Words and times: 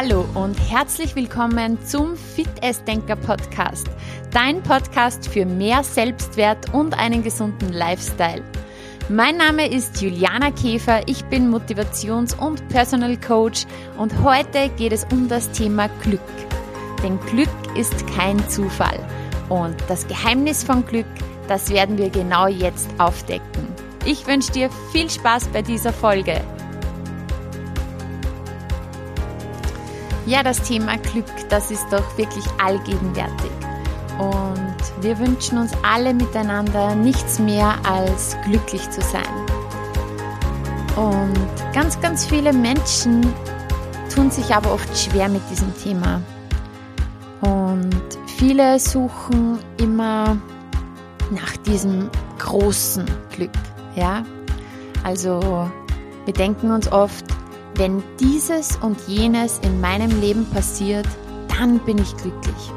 Hallo 0.00 0.24
und 0.34 0.54
herzlich 0.70 1.16
willkommen 1.16 1.76
zum 1.84 2.16
Fit 2.16 2.48
Denker 2.86 3.16
Podcast, 3.16 3.88
dein 4.30 4.62
Podcast 4.62 5.26
für 5.26 5.44
mehr 5.44 5.82
Selbstwert 5.82 6.72
und 6.72 6.96
einen 6.96 7.24
gesunden 7.24 7.72
Lifestyle. 7.72 8.44
Mein 9.08 9.38
Name 9.38 9.68
ist 9.68 10.00
Juliana 10.00 10.52
Käfer, 10.52 11.00
ich 11.08 11.24
bin 11.24 11.52
Motivations- 11.52 12.38
und 12.38 12.68
Personal 12.68 13.16
Coach 13.16 13.66
und 13.98 14.22
heute 14.22 14.68
geht 14.76 14.92
es 14.92 15.04
um 15.10 15.28
das 15.28 15.50
Thema 15.50 15.88
Glück. 16.04 16.20
Denn 17.02 17.18
Glück 17.22 17.50
ist 17.76 18.06
kein 18.06 18.38
Zufall 18.48 19.04
und 19.48 19.74
das 19.88 20.06
Geheimnis 20.06 20.62
von 20.62 20.86
Glück, 20.86 21.06
das 21.48 21.70
werden 21.70 21.98
wir 21.98 22.10
genau 22.10 22.46
jetzt 22.46 22.88
aufdecken. 22.98 23.66
Ich 24.04 24.28
wünsche 24.28 24.52
dir 24.52 24.70
viel 24.92 25.10
Spaß 25.10 25.48
bei 25.48 25.62
dieser 25.62 25.92
Folge. 25.92 26.40
Ja, 30.28 30.42
das 30.42 30.60
Thema 30.60 30.98
Glück, 30.98 31.24
das 31.48 31.70
ist 31.70 31.86
doch 31.90 32.18
wirklich 32.18 32.44
allgegenwärtig. 32.62 33.50
Und 34.18 34.76
wir 35.00 35.18
wünschen 35.18 35.56
uns 35.56 35.72
alle 35.82 36.12
miteinander 36.12 36.94
nichts 36.94 37.38
mehr 37.38 37.76
als 37.82 38.36
glücklich 38.44 38.90
zu 38.90 39.00
sein. 39.00 39.24
Und 40.96 41.72
ganz, 41.72 41.98
ganz 42.02 42.26
viele 42.26 42.52
Menschen 42.52 43.26
tun 44.14 44.30
sich 44.30 44.54
aber 44.54 44.74
oft 44.74 44.94
schwer 44.98 45.30
mit 45.30 45.40
diesem 45.50 45.74
Thema. 45.78 46.20
Und 47.40 48.02
viele 48.36 48.78
suchen 48.78 49.58
immer 49.78 50.36
nach 51.30 51.56
diesem 51.64 52.10
großen 52.38 53.06
Glück. 53.34 53.52
Ja, 53.96 54.24
also 55.04 55.70
wir 56.26 56.34
denken 56.34 56.70
uns 56.70 56.92
oft, 56.92 57.24
wenn 57.78 58.02
dieses 58.18 58.76
und 58.76 59.00
jenes 59.06 59.60
in 59.60 59.80
meinem 59.80 60.20
Leben 60.20 60.44
passiert, 60.50 61.06
dann 61.56 61.78
bin 61.78 61.96
ich 61.98 62.16
glücklich. 62.16 62.72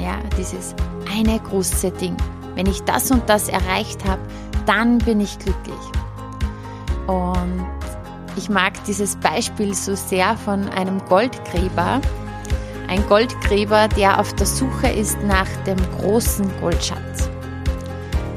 Ja, 0.00 0.16
dieses 0.38 0.74
eine 1.14 1.38
große 1.38 1.90
Ding. 1.90 2.16
Wenn 2.54 2.66
ich 2.66 2.82
das 2.84 3.10
und 3.10 3.28
das 3.28 3.50
erreicht 3.50 4.02
habe, 4.06 4.22
dann 4.64 4.96
bin 4.96 5.20
ich 5.20 5.38
glücklich. 5.38 5.76
Und 7.06 7.66
ich 8.36 8.48
mag 8.48 8.82
dieses 8.84 9.14
Beispiel 9.16 9.74
so 9.74 9.94
sehr 9.94 10.36
von 10.38 10.70
einem 10.70 11.04
Goldgräber. 11.06 12.00
Ein 12.88 13.06
Goldgräber, 13.08 13.88
der 13.88 14.18
auf 14.18 14.32
der 14.34 14.46
Suche 14.46 14.88
ist 14.88 15.18
nach 15.24 15.48
dem 15.66 15.78
großen 15.98 16.50
Goldschatz. 16.60 17.28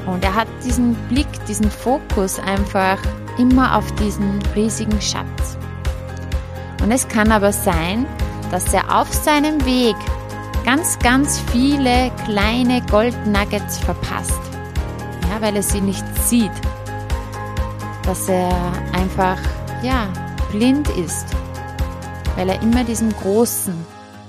Und 0.06 0.24
er 0.24 0.36
hat 0.36 0.48
diesen 0.66 0.96
Blick, 1.08 1.28
diesen 1.48 1.72
Fokus 1.72 2.40
einfach 2.40 2.98
immer 3.38 3.78
auf 3.78 3.90
diesen 3.96 4.40
riesigen 4.54 5.02
Schatz. 5.02 5.57
Und 6.88 6.94
es 6.94 7.06
kann 7.06 7.34
aber 7.34 7.52
sein, 7.52 8.06
dass 8.50 8.74
er 8.74 8.98
auf 8.98 9.14
seinem 9.14 9.66
Weg 9.66 9.98
ganz, 10.64 10.98
ganz 11.00 11.38
viele 11.52 12.10
kleine 12.24 12.82
Goldnuggets 12.90 13.80
verpasst. 13.80 14.40
Ja, 15.30 15.42
weil 15.42 15.58
er 15.58 15.64
sie 15.64 15.82
nicht 15.82 16.06
sieht. 16.18 16.50
Dass 18.04 18.30
er 18.30 18.72
einfach, 18.94 19.38
ja, 19.84 20.08
blind 20.54 20.88
ist. 20.92 21.26
Weil 22.38 22.48
er 22.48 22.62
immer 22.62 22.86
diesem 22.86 23.12
Großen 23.12 23.76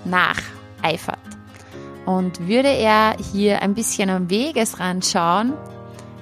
nacheifert. 0.05 1.17
Und 2.07 2.49
würde 2.49 2.71
er 2.71 3.15
hier 3.33 3.63
ein 3.63 3.75
bisschen 3.75 4.11
am 4.11 4.31
Wegesrand 4.31 5.07
schauen, 5.07 5.53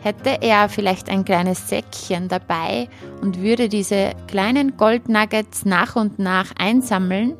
hätte 0.06 0.40
er 0.40 0.68
vielleicht 0.68 1.08
ein 1.08 1.24
kleines 1.24 1.68
Säckchen 1.68 2.28
dabei 2.28 2.88
und 3.22 3.42
würde 3.42 3.68
diese 3.68 4.12
kleinen 4.28 4.76
Goldnuggets 4.76 5.64
nach 5.64 5.96
und 5.96 6.20
nach 6.20 6.52
einsammeln, 6.56 7.36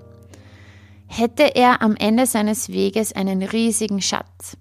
hätte 1.07 1.55
er 1.55 1.81
am 1.81 1.95
Ende 1.95 2.27
seines 2.27 2.69
Weges 2.69 3.13
einen 3.13 3.45
riesigen 3.45 4.03
Schatz. 4.03 4.57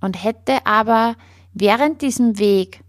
Und 0.00 0.24
hätte 0.24 0.66
aber 0.66 1.14
während 1.52 2.02
diesem 2.02 2.40
Weg 2.40 2.82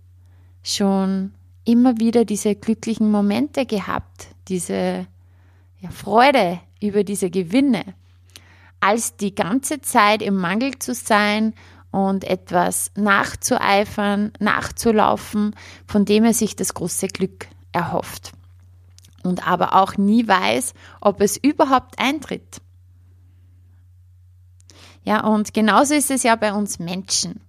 schon 0.64 1.36
immer 1.64 2.00
wieder 2.00 2.26
diese 2.26 2.56
glücklichen 2.56 3.12
Momente 3.12 3.68
gehabt, 3.68 4.30
diese 4.48 5.06
ja, 5.80 5.92
Freude 5.92 6.60
über 6.82 7.04
diese 7.04 7.30
Gewinne, 7.30 7.84
als 8.80 9.16
die 9.16 9.36
ganze 9.36 9.80
Zeit 9.82 10.24
im 10.24 10.38
Mangel 10.38 10.80
zu 10.80 10.96
sein 10.96 11.54
und 11.92 12.24
etwas 12.24 12.92
nachzueifern, 12.96 14.32
nachzulaufen, 14.40 15.56
von 15.88 16.06
dem 16.06 16.24
er 16.26 16.34
sich 16.34 16.56
das 16.56 16.74
große 16.74 17.08
Glück 17.08 17.48
erhofft. 17.72 18.32
Und 19.24 19.48
aber 19.48 19.76
auch 19.76 19.98
nie 19.98 20.28
weiß, 20.28 20.74
ob 21.02 21.22
es 21.22 21.38
überhaupt 21.38 22.00
eintritt. 22.00 22.62
Ja, 25.04 25.26
und 25.26 25.54
genauso 25.54 25.94
ist 25.94 26.12
es 26.12 26.24
ja 26.24 26.36
bei 26.36 26.54
uns 26.54 26.80
Menschen. 26.80 27.42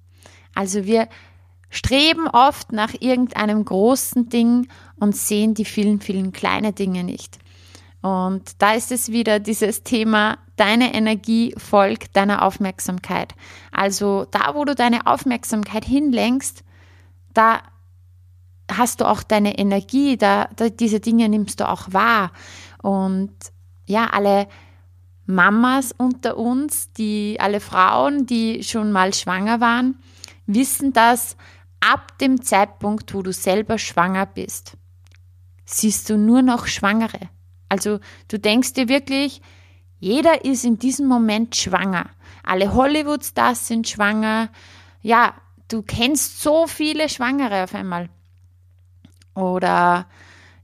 Also 0.55 0.84
wir 0.84 1.09
streben 1.69 2.27
oft 2.27 2.73
nach 2.73 2.95
irgendeinem 2.99 3.65
großen 3.65 4.29
Ding 4.29 4.69
und 4.97 5.17
sehen 5.17 5.55
die 5.55 5.65
vielen, 5.65 6.00
vielen 6.00 6.33
kleinen 6.33 6.75
Dinge 6.75 7.05
nicht. 7.05 7.39
Und 8.03 8.62
da 8.62 8.72
ist 8.72 8.93
es 8.93 9.11
wieder 9.11 9.41
dieses 9.41 9.83
Thema, 9.83 10.38
deine 10.56 10.94
Energie 10.94 11.55
folgt 11.59 12.16
deiner 12.16 12.43
Aufmerksamkeit. 12.43 13.34
Also 13.72 14.27
da, 14.31 14.55
wo 14.55 14.65
du 14.65 14.75
deine 14.75 15.06
Aufmerksamkeit 15.06 15.84
hinlenkst, 15.84 16.65
da 17.34 17.62
hast 18.71 19.00
du 19.00 19.09
auch 19.09 19.22
deine 19.22 19.59
Energie, 19.59 20.16
da, 20.16 20.49
da 20.56 20.69
diese 20.69 21.00
Dinge 21.00 21.28
nimmst 21.28 21.61
du 21.61 21.69
auch 21.69 21.93
wahr. 21.93 22.33
Und 22.83 23.33
ja, 23.87 24.06
alle 24.06 24.49
Mamas 25.27 25.93
unter 25.93 26.37
uns, 26.37 26.93
die 26.93 27.38
alle 27.38 27.61
Frauen, 27.61 28.27
die 28.27 28.62
schon 28.62 28.93
mal 28.93 29.12
schwanger 29.12 29.61
waren, 29.61 29.97
wissen 30.47 30.93
das 30.93 31.37
ab 31.81 32.19
dem 32.19 32.43
Zeitpunkt, 32.43 33.15
wo 33.15 33.22
du 33.22 33.32
selber 33.32 33.78
schwanger 33.78 34.27
bist, 34.27 34.77
siehst 35.65 36.11
du 36.11 36.17
nur 36.17 36.43
noch 36.43 36.67
Schwangere. 36.67 37.31
Also 37.70 38.00
du 38.28 38.38
denkst 38.38 38.75
dir 38.75 38.88
wirklich, 38.88 39.41
jeder 39.98 40.44
ist 40.44 40.64
in 40.64 40.78
diesem 40.78 41.06
Moment 41.06 41.56
schwanger. 41.56 42.10
Alle 42.42 42.75
Hollywood-Stars 42.75 43.69
sind 43.69 43.88
schwanger. 43.88 44.50
Ja, 45.00 45.34
du 45.69 45.82
kennst 45.82 46.42
so 46.42 46.66
viele 46.66 47.08
Schwangere 47.08 47.64
auf 47.64 47.75
einmal. 47.75 48.10
Oder 49.34 50.06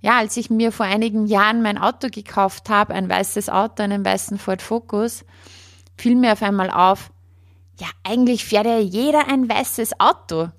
ja, 0.00 0.18
als 0.18 0.36
ich 0.36 0.50
mir 0.50 0.72
vor 0.72 0.86
einigen 0.86 1.26
Jahren 1.26 1.62
mein 1.62 1.78
Auto 1.78 2.08
gekauft 2.10 2.68
habe, 2.68 2.94
ein 2.94 3.08
weißes 3.08 3.48
Auto, 3.48 3.82
einen 3.82 4.04
weißen 4.04 4.38
Ford 4.38 4.62
Focus, 4.62 5.24
fiel 5.96 6.16
mir 6.16 6.32
auf 6.32 6.42
einmal 6.42 6.70
auf, 6.70 7.10
ja, 7.78 7.86
eigentlich 8.04 8.44
fährt 8.44 8.66
ja 8.66 8.78
jeder 8.78 9.28
ein 9.28 9.48
weißes 9.48 10.00
Auto. 10.00 10.50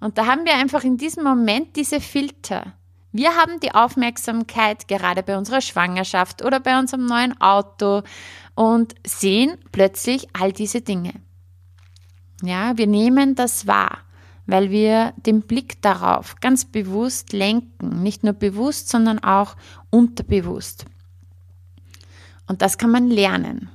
Und 0.00 0.18
da 0.18 0.26
haben 0.26 0.44
wir 0.44 0.54
einfach 0.54 0.84
in 0.84 0.96
diesem 0.96 1.24
Moment 1.24 1.76
diese 1.76 2.00
Filter. 2.00 2.74
Wir 3.12 3.36
haben 3.36 3.60
die 3.60 3.74
Aufmerksamkeit 3.74 4.88
gerade 4.88 5.22
bei 5.22 5.36
unserer 5.36 5.60
Schwangerschaft 5.60 6.42
oder 6.42 6.60
bei 6.60 6.78
unserem 6.78 7.04
neuen 7.04 7.38
Auto 7.40 8.02
und 8.54 8.94
sehen 9.06 9.58
plötzlich 9.70 10.28
all 10.32 10.52
diese 10.52 10.80
Dinge. 10.80 11.12
Ja, 12.42 12.76
wir 12.78 12.86
nehmen 12.86 13.34
das 13.34 13.66
wahr, 13.66 13.98
weil 14.46 14.70
wir 14.70 15.12
den 15.16 15.42
Blick 15.42 15.82
darauf 15.82 16.36
ganz 16.40 16.64
bewusst 16.64 17.32
lenken, 17.32 18.02
nicht 18.02 18.24
nur 18.24 18.32
bewusst, 18.32 18.88
sondern 18.88 19.18
auch 19.18 19.56
unterbewusst. 19.90 20.86
Und 22.46 22.62
das 22.62 22.78
kann 22.78 22.90
man 22.90 23.08
lernen 23.08 23.70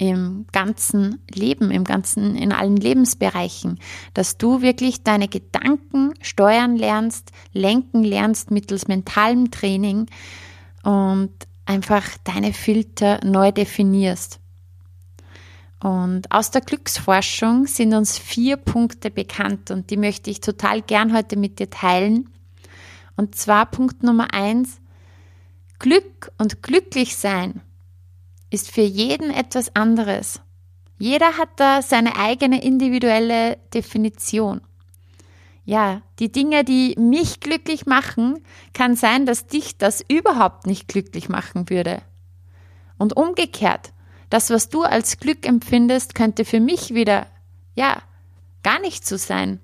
im 0.00 0.46
ganzen 0.50 1.18
Leben, 1.30 1.70
im 1.70 1.84
ganzen, 1.84 2.34
in 2.34 2.52
allen 2.52 2.78
Lebensbereichen, 2.78 3.78
dass 4.14 4.38
du 4.38 4.62
wirklich 4.62 5.02
deine 5.02 5.28
Gedanken 5.28 6.14
steuern 6.22 6.74
lernst, 6.74 7.32
lenken 7.52 8.02
lernst 8.02 8.50
mittels 8.50 8.88
mentalem 8.88 9.50
Training 9.50 10.06
und 10.84 11.30
einfach 11.66 12.16
deine 12.24 12.54
Filter 12.54 13.20
neu 13.22 13.52
definierst. 13.52 14.40
Und 15.80 16.32
aus 16.32 16.50
der 16.50 16.62
Glücksforschung 16.62 17.66
sind 17.66 17.92
uns 17.92 18.16
vier 18.16 18.56
Punkte 18.56 19.10
bekannt 19.10 19.70
und 19.70 19.90
die 19.90 19.98
möchte 19.98 20.30
ich 20.30 20.40
total 20.40 20.80
gern 20.80 21.14
heute 21.14 21.36
mit 21.36 21.58
dir 21.58 21.68
teilen. 21.68 22.30
Und 23.16 23.34
zwar 23.34 23.66
Punkt 23.66 24.02
Nummer 24.02 24.32
eins, 24.32 24.80
Glück 25.78 26.32
und 26.38 26.62
glücklich 26.62 27.18
sein 27.18 27.60
ist 28.50 28.70
für 28.70 28.82
jeden 28.82 29.30
etwas 29.30 29.74
anderes. 29.74 30.40
Jeder 30.98 31.38
hat 31.38 31.48
da 31.56 31.80
seine 31.82 32.16
eigene 32.16 32.62
individuelle 32.62 33.56
Definition. 33.72 34.60
Ja, 35.64 36.02
die 36.18 36.32
Dinge, 36.32 36.64
die 36.64 36.94
mich 36.98 37.40
glücklich 37.40 37.86
machen, 37.86 38.44
kann 38.72 38.96
sein, 38.96 39.24
dass 39.24 39.46
dich 39.46 39.78
das 39.78 40.04
überhaupt 40.06 40.66
nicht 40.66 40.88
glücklich 40.88 41.28
machen 41.28 41.70
würde. 41.70 42.02
Und 42.98 43.16
umgekehrt, 43.16 43.92
das, 44.30 44.50
was 44.50 44.68
du 44.68 44.82
als 44.82 45.18
Glück 45.18 45.46
empfindest, 45.46 46.14
könnte 46.14 46.44
für 46.44 46.60
mich 46.60 46.94
wieder, 46.94 47.26
ja, 47.74 48.02
gar 48.62 48.80
nicht 48.80 49.06
so 49.06 49.16
sein. 49.16 49.60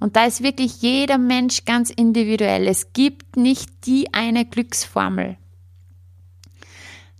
Und 0.00 0.16
da 0.16 0.24
ist 0.24 0.42
wirklich 0.42 0.82
jeder 0.82 1.16
Mensch 1.16 1.64
ganz 1.64 1.90
individuell. 1.90 2.66
Es 2.66 2.92
gibt 2.92 3.36
nicht 3.36 3.86
die 3.86 4.12
eine 4.12 4.44
Glücksformel. 4.44 5.36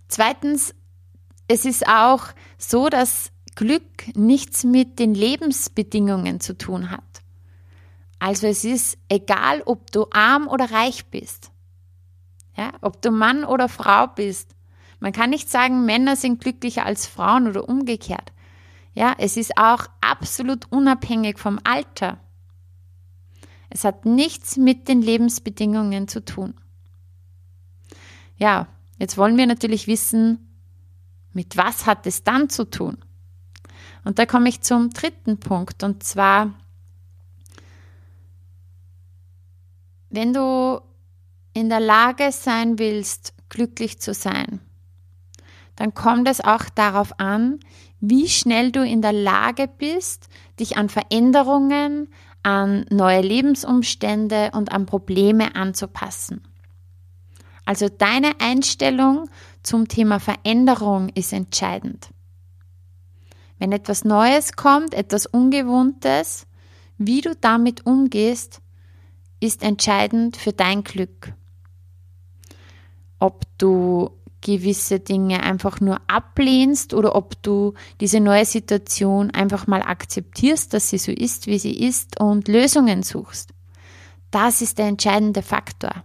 Zweitens, 0.09 0.75
es 1.47 1.65
ist 1.65 1.87
auch 1.87 2.25
so, 2.57 2.89
dass 2.89 3.31
Glück 3.55 4.15
nichts 4.15 4.63
mit 4.63 4.99
den 4.99 5.13
Lebensbedingungen 5.13 6.39
zu 6.39 6.57
tun 6.57 6.89
hat. 6.89 7.03
Also 8.19 8.47
es 8.47 8.63
ist 8.63 8.97
egal, 9.09 9.61
ob 9.65 9.91
du 9.91 10.07
arm 10.11 10.47
oder 10.47 10.71
reich 10.71 11.05
bist. 11.07 11.51
Ja, 12.55 12.71
ob 12.81 13.01
du 13.01 13.11
Mann 13.11 13.43
oder 13.43 13.67
Frau 13.67 14.07
bist. 14.07 14.55
Man 14.99 15.11
kann 15.11 15.31
nicht 15.31 15.49
sagen, 15.49 15.85
Männer 15.85 16.15
sind 16.15 16.39
glücklicher 16.39 16.85
als 16.85 17.07
Frauen 17.07 17.47
oder 17.47 17.67
umgekehrt. 17.67 18.31
Ja, 18.93 19.15
es 19.17 19.37
ist 19.37 19.57
auch 19.57 19.87
absolut 20.01 20.71
unabhängig 20.71 21.39
vom 21.39 21.59
Alter. 21.63 22.19
Es 23.69 23.83
hat 23.83 24.05
nichts 24.05 24.55
mit 24.55 24.87
den 24.87 25.01
Lebensbedingungen 25.01 26.07
zu 26.07 26.23
tun. 26.23 26.53
Ja, 28.37 28.67
jetzt 28.99 29.17
wollen 29.17 29.35
wir 29.35 29.47
natürlich 29.47 29.87
wissen, 29.87 30.52
mit 31.33 31.57
was 31.57 31.85
hat 31.85 32.05
es 32.07 32.23
dann 32.23 32.49
zu 32.49 32.69
tun? 32.69 32.97
Und 34.05 34.19
da 34.19 34.25
komme 34.25 34.49
ich 34.49 34.61
zum 34.61 34.89
dritten 34.91 35.39
Punkt 35.39 35.83
und 35.83 36.03
zwar, 36.03 36.53
wenn 40.09 40.33
du 40.33 40.81
in 41.53 41.69
der 41.69 41.79
Lage 41.79 42.31
sein 42.31 42.79
willst, 42.79 43.33
glücklich 43.49 43.99
zu 43.99 44.13
sein, 44.13 44.59
dann 45.75 45.93
kommt 45.93 46.27
es 46.27 46.41
auch 46.41 46.69
darauf 46.75 47.19
an, 47.19 47.59
wie 47.99 48.27
schnell 48.27 48.71
du 48.71 48.85
in 48.85 49.01
der 49.01 49.13
Lage 49.13 49.67
bist, 49.67 50.27
dich 50.59 50.77
an 50.77 50.89
Veränderungen, 50.89 52.09
an 52.43 52.85
neue 52.89 53.21
Lebensumstände 53.21 54.51
und 54.53 54.71
an 54.71 54.85
Probleme 54.85 55.55
anzupassen. 55.55 56.41
Also 57.65 57.87
deine 57.89 58.39
Einstellung 58.39 59.29
zum 59.61 59.87
Thema 59.87 60.19
Veränderung 60.19 61.09
ist 61.09 61.31
entscheidend. 61.33 62.09
Wenn 63.57 63.71
etwas 63.71 64.03
Neues 64.03 64.53
kommt, 64.53 64.93
etwas 64.93 65.25
Ungewohntes, 65.25 66.45
wie 66.97 67.21
du 67.21 67.35
damit 67.35 67.85
umgehst, 67.85 68.61
ist 69.39 69.63
entscheidend 69.63 70.37
für 70.37 70.51
dein 70.51 70.83
Glück. 70.83 71.33
Ob 73.19 73.45
du 73.57 74.11
gewisse 74.41 74.99
Dinge 74.99 75.43
einfach 75.43 75.79
nur 75.79 76.01
ablehnst 76.07 76.93
oder 76.93 77.15
ob 77.15 77.41
du 77.41 77.73
diese 78.01 78.19
neue 78.19 78.45
Situation 78.45 79.31
einfach 79.31 79.67
mal 79.67 79.81
akzeptierst, 79.81 80.73
dass 80.73 80.89
sie 80.89 80.97
so 80.97 81.11
ist, 81.11 81.47
wie 81.47 81.59
sie 81.59 81.77
ist 81.77 82.19
und 82.19 82.49
Lösungen 82.49 83.03
suchst. 83.03 83.53
Das 84.31 84.61
ist 84.61 84.77
der 84.77 84.87
entscheidende 84.87 85.41
Faktor. 85.41 86.03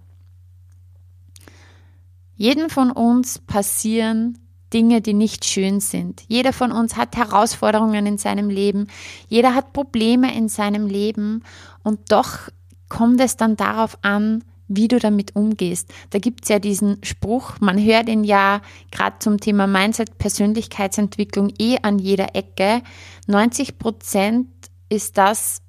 Jeden 2.38 2.70
von 2.70 2.90
uns 2.92 3.40
passieren 3.40 4.38
Dinge, 4.72 5.00
die 5.00 5.12
nicht 5.12 5.44
schön 5.44 5.80
sind. 5.80 6.22
Jeder 6.28 6.52
von 6.52 6.72
uns 6.72 6.96
hat 6.96 7.16
Herausforderungen 7.16 8.06
in 8.06 8.16
seinem 8.16 8.48
Leben. 8.48 8.86
Jeder 9.28 9.54
hat 9.54 9.72
Probleme 9.72 10.34
in 10.34 10.48
seinem 10.48 10.86
Leben. 10.86 11.42
Und 11.82 12.12
doch 12.12 12.48
kommt 12.88 13.20
es 13.20 13.36
dann 13.36 13.56
darauf 13.56 13.98
an, 14.02 14.44
wie 14.68 14.86
du 14.86 14.98
damit 14.98 15.34
umgehst. 15.34 15.92
Da 16.10 16.18
gibt 16.18 16.44
es 16.44 16.48
ja 16.50 16.58
diesen 16.58 16.98
Spruch, 17.02 17.54
man 17.58 17.82
hört 17.82 18.08
ihn 18.08 18.22
ja 18.22 18.60
gerade 18.92 19.18
zum 19.18 19.40
Thema 19.40 19.66
Mindset, 19.66 20.18
Persönlichkeitsentwicklung 20.18 21.52
eh 21.58 21.78
an 21.82 21.98
jeder 21.98 22.36
Ecke. 22.36 22.82
90 23.26 23.78
Prozent 23.78 24.48
ist 24.90 25.18
das, 25.18 25.62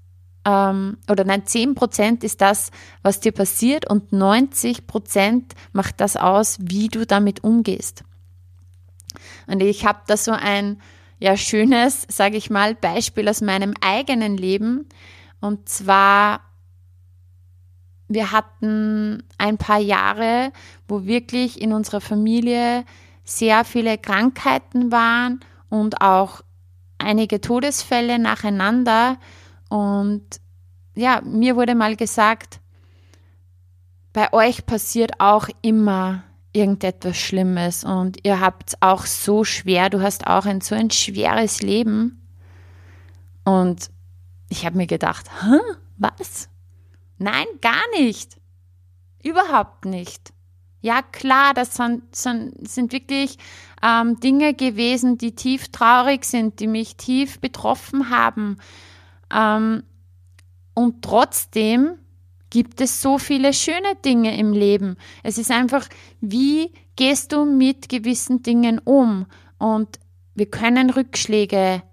ähm, 0.50 0.98
oder 1.10 1.24
nein, 1.24 1.46
10 1.46 1.76
Prozent 1.76 2.24
ist 2.24 2.42
das, 2.42 2.72
was 3.02 3.20
dir 3.20 3.32
passiert 3.32 3.90
und 3.90 4.12
90 4.12 4.88
Prozent 4.88 5.54
macht 5.72 6.02
das 6.02 6.16
aus, 6.16 6.58
wie 6.62 6.88
du 6.88 7.06
damit 7.06 7.44
umgehst. 7.44 8.04
Und 9.48 9.62
ich 9.62 9.86
habe 9.86 10.00
da 10.08 10.18
so 10.18 10.32
ein 10.32 10.82
ja 11.20 11.36
schönes, 11.36 12.06
sage 12.08 12.38
ich 12.38 12.50
mal, 12.50 12.76
Beispiel 12.76 13.28
aus 13.28 13.42
meinem 13.42 13.74
eigenen 13.82 14.38
Leben. 14.38 14.88
Und 15.42 15.68
zwar 15.68 16.42
wir 18.10 18.32
hatten 18.32 19.24
ein 19.38 19.58
paar 19.60 19.80
Jahre, 19.80 20.52
wo 20.88 21.06
wirklich 21.06 21.62
in 21.62 21.74
unserer 21.74 22.02
Familie 22.02 22.84
sehr 23.24 23.64
viele 23.64 24.00
Krankheiten 24.00 24.92
waren 24.92 25.42
und 25.70 26.02
auch 26.02 26.42
einige 26.98 27.40
Todesfälle 27.40 28.18
nacheinander. 28.18 29.18
Und 29.70 30.26
ja, 30.96 31.22
mir 31.24 31.56
wurde 31.56 31.76
mal 31.76 31.96
gesagt, 31.96 32.60
bei 34.12 34.34
euch 34.34 34.66
passiert 34.66 35.20
auch 35.20 35.48
immer 35.62 36.24
irgendetwas 36.52 37.16
Schlimmes 37.16 37.84
und 37.84 38.26
ihr 38.26 38.40
habt 38.40 38.70
es 38.70 38.82
auch 38.82 39.06
so 39.06 39.44
schwer, 39.44 39.90
du 39.90 40.02
hast 40.02 40.26
auch 40.26 40.46
ein 40.46 40.62
so 40.62 40.76
ein 40.76 40.90
schweres 40.90 41.62
Leben. 41.62 42.28
Und 43.46 43.92
ich 44.50 44.66
habe 44.66 44.78
mir 44.78 44.88
gedacht, 44.88 45.28
Hä, 45.42 45.60
was? 45.98 46.50
Nein, 47.18 47.46
gar 47.62 47.84
nicht. 47.98 48.38
Überhaupt 49.24 49.86
nicht. 49.86 50.34
Ja, 50.82 51.02
klar, 51.02 51.54
das 51.54 51.76
sind, 51.76 52.16
sind, 52.16 52.68
sind 52.68 52.94
wirklich 52.94 53.38
ähm, 53.84 54.20
Dinge 54.22 54.54
gewesen, 54.54 55.18
die 55.18 55.36
tief 55.36 55.68
traurig 55.70 56.24
sind, 56.24 56.62
die 56.62 56.68
mich 56.68 56.96
tief 56.96 57.40
betroffen 57.40 58.10
haben. 58.10 58.58
Ähm, 59.34 59.84
und 60.74 61.02
trotzdem 61.02 61.96
gibt 62.50 62.82
es 62.82 63.02
so 63.02 63.18
viele 63.18 63.54
schöne 63.54 63.96
Dinge 64.04 64.38
im 64.38 64.54
Leben. 64.54 64.98
Es 65.24 65.38
ist 65.38 65.52
einfach, 65.52 65.88
wie 66.20 66.72
gehst 66.96 67.32
du 67.32 67.46
mit 67.46 67.90
gewissen 67.90 68.42
Dingen 68.42 68.80
um? 68.80 69.26
Und 69.58 70.00
wir 70.36 70.50
können 70.50 70.90
Rückschläge 70.90 71.84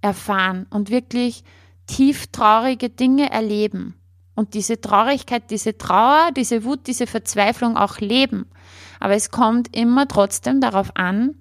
erfahren 0.00 0.66
und 0.70 0.90
wirklich 0.90 1.44
tief 1.86 2.28
traurige 2.28 2.90
Dinge 2.90 3.30
erleben 3.30 3.94
und 4.38 4.54
diese 4.54 4.80
Traurigkeit, 4.80 5.50
diese 5.50 5.76
Trauer, 5.76 6.30
diese 6.36 6.62
Wut, 6.62 6.86
diese 6.86 7.08
Verzweiflung 7.08 7.76
auch 7.76 7.98
leben. 7.98 8.46
Aber 9.00 9.14
es 9.14 9.32
kommt 9.32 9.76
immer 9.76 10.06
trotzdem 10.06 10.60
darauf 10.60 10.94
an, 10.94 11.34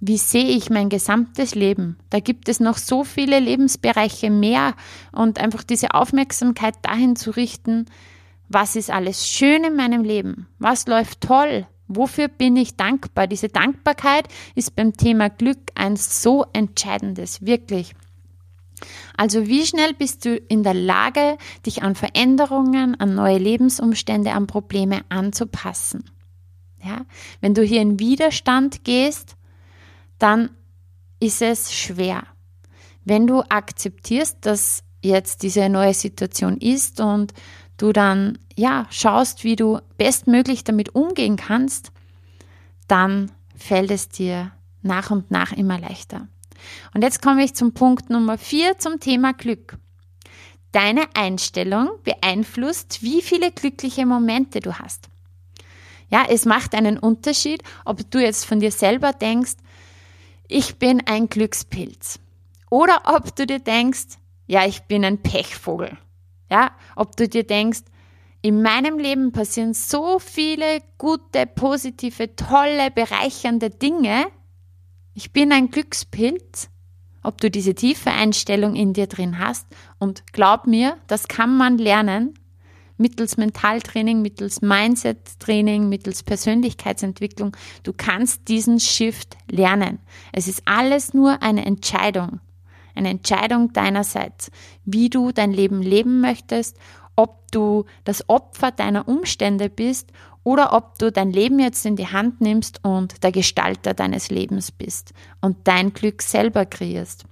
wie 0.00 0.18
sehe 0.18 0.48
ich 0.48 0.70
mein 0.70 0.88
gesamtes 0.88 1.54
Leben? 1.54 1.96
Da 2.10 2.20
gibt 2.20 2.48
es 2.48 2.60
noch 2.60 2.76
so 2.76 3.02
viele 3.04 3.40
Lebensbereiche 3.40 4.30
mehr 4.30 4.74
und 5.12 5.40
einfach 5.40 5.62
diese 5.62 5.94
Aufmerksamkeit 5.94 6.74
dahin 6.82 7.16
zu 7.16 7.30
richten, 7.30 7.86
was 8.48 8.76
ist 8.76 8.90
alles 8.90 9.26
schön 9.26 9.64
in 9.64 9.74
meinem 9.74 10.04
Leben? 10.04 10.48
Was 10.58 10.86
läuft 10.86 11.22
toll? 11.22 11.66
Wofür 11.88 12.28
bin 12.28 12.56
ich 12.56 12.76
dankbar? 12.76 13.26
Diese 13.26 13.48
Dankbarkeit 13.48 14.28
ist 14.54 14.76
beim 14.76 14.96
Thema 14.96 15.30
Glück 15.30 15.58
ein 15.74 15.96
so 15.96 16.44
entscheidendes, 16.52 17.44
wirklich. 17.44 17.94
Also 19.16 19.46
wie 19.46 19.64
schnell 19.64 19.94
bist 19.94 20.24
du 20.24 20.36
in 20.36 20.62
der 20.62 20.74
Lage, 20.74 21.38
dich 21.64 21.82
an 21.82 21.94
Veränderungen, 21.94 22.98
an 23.00 23.14
neue 23.14 23.38
Lebensumstände, 23.38 24.32
an 24.32 24.46
Probleme 24.46 25.00
anzupassen? 25.08 26.04
Ja, 26.84 27.06
wenn 27.40 27.54
du 27.54 27.62
hier 27.62 27.80
in 27.80 27.98
Widerstand 27.98 28.84
gehst, 28.84 29.36
dann 30.18 30.50
ist 31.20 31.42
es 31.42 31.74
schwer. 31.74 32.24
Wenn 33.04 33.26
du 33.26 33.42
akzeptierst, 33.42 34.38
dass 34.40 34.82
jetzt 35.02 35.42
diese 35.42 35.68
neue 35.68 35.94
Situation 35.94 36.56
ist 36.58 37.00
und 37.00 37.32
du 37.76 37.92
dann 37.92 38.38
ja 38.56 38.86
schaust, 38.90 39.44
wie 39.44 39.56
du 39.56 39.80
bestmöglich 39.96 40.64
damit 40.64 40.94
umgehen 40.94 41.36
kannst, 41.36 41.92
dann 42.88 43.30
fällt 43.56 43.90
es 43.90 44.08
dir 44.08 44.52
nach 44.82 45.10
und 45.10 45.30
nach 45.30 45.52
immer 45.52 45.78
leichter. 45.78 46.28
Und 46.94 47.02
jetzt 47.02 47.22
komme 47.22 47.44
ich 47.44 47.54
zum 47.54 47.74
Punkt 47.74 48.10
Nummer 48.10 48.38
vier 48.38 48.78
zum 48.78 49.00
Thema 49.00 49.32
Glück. 49.32 49.76
Deine 50.72 51.04
Einstellung 51.14 51.90
beeinflusst, 52.02 53.02
wie 53.02 53.22
viele 53.22 53.50
glückliche 53.50 54.04
Momente 54.04 54.60
du 54.60 54.78
hast. 54.78 55.08
Ja, 56.08 56.24
es 56.28 56.44
macht 56.44 56.74
einen 56.74 56.98
Unterschied, 56.98 57.62
ob 57.84 58.10
du 58.10 58.20
jetzt 58.20 58.44
von 58.44 58.60
dir 58.60 58.70
selber 58.70 59.12
denkst, 59.12 59.54
ich 60.48 60.78
bin 60.78 61.02
ein 61.06 61.28
Glückspilz. 61.28 62.18
Oder 62.70 63.02
ob 63.04 63.34
du 63.36 63.46
dir 63.46 63.58
denkst, 63.58 64.18
ja, 64.46 64.66
ich 64.66 64.82
bin 64.82 65.04
ein 65.04 65.22
Pechvogel. 65.22 65.96
Ja, 66.50 66.72
ob 66.94 67.16
du 67.16 67.28
dir 67.28 67.44
denkst, 67.44 67.82
in 68.42 68.62
meinem 68.62 68.98
Leben 68.98 69.32
passieren 69.32 69.74
so 69.74 70.18
viele 70.18 70.80
gute, 70.98 71.46
positive, 71.46 72.36
tolle, 72.36 72.90
bereichernde 72.92 73.70
Dinge, 73.70 74.26
ich 75.14 75.32
bin 75.32 75.50
ein 75.50 75.70
Glückspilz, 75.70 76.68
ob 77.22 77.40
du 77.40 77.50
diese 77.50 77.74
tiefe 77.74 78.10
Einstellung 78.10 78.76
in 78.76 78.92
dir 78.92 79.06
drin 79.06 79.38
hast. 79.38 79.66
Und 79.98 80.32
glaub 80.32 80.66
mir, 80.66 80.98
das 81.06 81.26
kann 81.26 81.56
man 81.56 81.78
lernen 81.78 82.38
mittels 82.98 83.36
Mentaltraining, 83.36 84.22
mittels 84.22 84.62
Mindset-Training, 84.62 85.88
mittels 85.88 86.22
Persönlichkeitsentwicklung. 86.22 87.56
Du 87.82 87.92
kannst 87.92 88.48
diesen 88.48 88.80
Shift 88.80 89.36
lernen. 89.50 89.98
Es 90.32 90.48
ist 90.48 90.62
alles 90.64 91.14
nur 91.14 91.42
eine 91.42 91.64
Entscheidung. 91.64 92.40
Eine 92.94 93.10
Entscheidung 93.10 93.72
deinerseits, 93.72 94.50
wie 94.84 95.10
du 95.10 95.30
dein 95.30 95.52
Leben 95.52 95.82
leben 95.82 96.20
möchtest, 96.20 96.78
ob 97.14 97.50
du 97.50 97.84
das 98.04 98.28
Opfer 98.28 98.70
deiner 98.70 99.06
Umstände 99.08 99.68
bist 99.68 100.12
oder 100.44 100.72
ob 100.72 100.98
du 100.98 101.10
dein 101.10 101.32
Leben 101.32 101.58
jetzt 101.58 101.84
in 101.84 101.96
die 101.96 102.06
Hand 102.06 102.40
nimmst 102.40 102.84
und 102.84 103.22
der 103.24 103.32
Gestalter 103.32 103.94
deines 103.94 104.30
Lebens 104.30 104.70
bist 104.70 105.12
und 105.40 105.56
dein 105.64 105.92
Glück 105.92 106.22
selber 106.22 106.64
kreierst. 106.66 107.24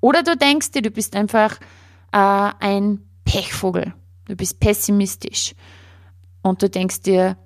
Oder 0.00 0.22
du 0.22 0.36
denkst 0.36 0.70
dir, 0.70 0.82
du 0.82 0.90
bist 0.90 1.16
einfach 1.16 1.58
äh, 2.12 2.52
ein 2.60 3.00
Pechvogel, 3.24 3.94
du 4.26 4.36
bist 4.36 4.60
pessimistisch 4.60 5.54
und 6.42 6.62
du 6.62 6.70
denkst 6.70 7.02
dir, 7.02 7.36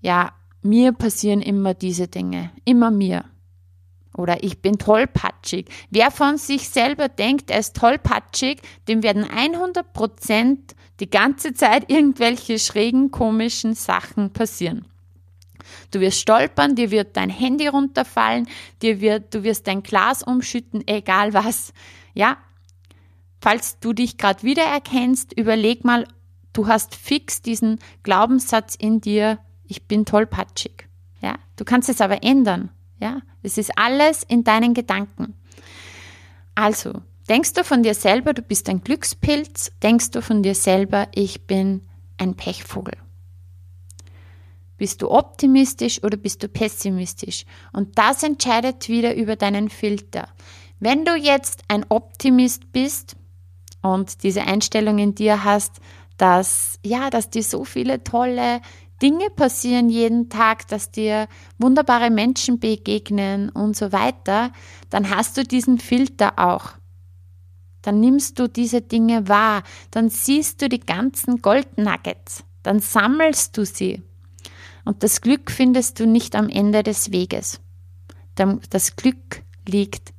ja, 0.00 0.32
mir 0.62 0.92
passieren 0.92 1.42
immer 1.42 1.74
diese 1.74 2.08
Dinge, 2.08 2.50
immer 2.64 2.90
mir. 2.90 3.24
Oder 4.16 4.42
ich 4.42 4.60
bin 4.60 4.78
tollpatschig. 4.78 5.66
Wer 5.90 6.10
von 6.10 6.38
sich 6.38 6.68
selber 6.68 7.08
denkt, 7.08 7.50
er 7.50 7.60
ist 7.60 7.76
tollpatschig, 7.76 8.60
dem 8.88 9.02
werden 9.02 9.24
100 9.24 9.92
Prozent 9.92 10.74
die 10.98 11.08
ganze 11.08 11.54
Zeit 11.54 11.90
irgendwelche 11.90 12.58
schrägen, 12.58 13.12
komischen 13.12 13.74
Sachen 13.74 14.32
passieren. 14.32 14.86
Du 15.90 16.00
wirst 16.00 16.20
stolpern, 16.20 16.74
dir 16.74 16.90
wird 16.90 17.16
dein 17.16 17.30
Handy 17.30 17.68
runterfallen, 17.68 18.48
dir 18.82 19.00
wird, 19.00 19.34
du 19.34 19.44
wirst 19.44 19.66
dein 19.66 19.82
Glas 19.82 20.22
umschütten, 20.22 20.82
egal 20.86 21.34
was. 21.34 21.72
Ja, 22.14 22.38
falls 23.40 23.78
du 23.78 23.92
dich 23.92 24.18
gerade 24.18 24.42
wiedererkennst, 24.42 25.32
überleg 25.38 25.84
mal, 25.84 26.06
du 26.58 26.66
hast 26.66 26.96
fix 26.96 27.40
diesen 27.40 27.78
Glaubenssatz 28.02 28.74
in 28.74 29.00
dir, 29.00 29.38
ich 29.62 29.86
bin 29.86 30.04
tollpatschig. 30.04 30.88
Ja, 31.20 31.36
du 31.54 31.64
kannst 31.64 31.88
es 31.88 32.00
aber 32.00 32.24
ändern. 32.24 32.70
Ja, 32.98 33.22
es 33.44 33.58
ist 33.58 33.78
alles 33.78 34.24
in 34.24 34.42
deinen 34.42 34.74
Gedanken. 34.74 35.34
Also, 36.56 37.02
denkst 37.28 37.52
du 37.52 37.62
von 37.62 37.84
dir 37.84 37.94
selber, 37.94 38.34
du 38.34 38.42
bist 38.42 38.68
ein 38.68 38.82
Glückspilz? 38.82 39.70
Denkst 39.84 40.10
du 40.10 40.20
von 40.20 40.42
dir 40.42 40.56
selber, 40.56 41.06
ich 41.14 41.46
bin 41.46 41.86
ein 42.16 42.34
Pechvogel? 42.34 42.96
Bist 44.78 45.02
du 45.02 45.12
optimistisch 45.12 46.02
oder 46.02 46.16
bist 46.16 46.42
du 46.42 46.48
pessimistisch? 46.48 47.44
Und 47.72 47.98
das 47.98 48.24
entscheidet 48.24 48.88
wieder 48.88 49.14
über 49.14 49.36
deinen 49.36 49.68
Filter. 49.68 50.28
Wenn 50.80 51.04
du 51.04 51.14
jetzt 51.14 51.62
ein 51.68 51.86
Optimist 51.88 52.72
bist 52.72 53.14
und 53.80 54.24
diese 54.24 54.42
Einstellung 54.42 54.98
in 54.98 55.14
dir 55.14 55.44
hast, 55.44 55.80
dass, 56.18 56.78
ja, 56.84 57.08
dass 57.08 57.30
dir 57.30 57.42
so 57.42 57.64
viele 57.64 58.04
tolle 58.04 58.60
Dinge 59.00 59.30
passieren 59.30 59.88
jeden 59.88 60.28
Tag, 60.28 60.66
dass 60.68 60.90
dir 60.90 61.28
wunderbare 61.58 62.10
Menschen 62.10 62.58
begegnen 62.58 63.48
und 63.48 63.76
so 63.76 63.92
weiter, 63.92 64.52
dann 64.90 65.08
hast 65.10 65.36
du 65.36 65.44
diesen 65.44 65.78
Filter 65.78 66.38
auch. 66.38 66.72
Dann 67.82 68.00
nimmst 68.00 68.38
du 68.38 68.48
diese 68.48 68.82
Dinge 68.82 69.28
wahr, 69.28 69.62
dann 69.92 70.10
siehst 70.10 70.60
du 70.60 70.68
die 70.68 70.80
ganzen 70.80 71.40
Goldnuggets, 71.40 72.44
dann 72.64 72.80
sammelst 72.80 73.56
du 73.56 73.64
sie. 73.64 74.02
Und 74.84 75.02
das 75.04 75.20
Glück 75.20 75.50
findest 75.50 76.00
du 76.00 76.06
nicht 76.06 76.34
am 76.34 76.48
Ende 76.48 76.82
des 76.82 77.12
Weges. 77.12 77.60
Das 78.34 78.96
Glück 78.96 79.42
liegt 79.66 80.12